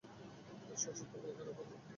শ্বশুর, 0.73 1.07
তুমি 1.11 1.27
এখনো 1.31 1.51
ঘুমাওনি 1.51 1.75
কেন? 1.75 1.87